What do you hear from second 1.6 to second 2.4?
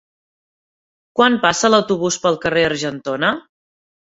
l'autobús